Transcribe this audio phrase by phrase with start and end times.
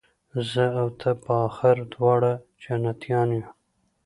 [0.49, 2.31] زه او ته به آخر دواړه
[2.63, 3.45] جنتیان یو